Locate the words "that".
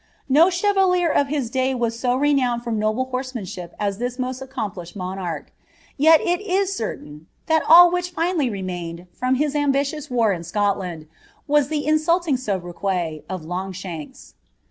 7.45-7.61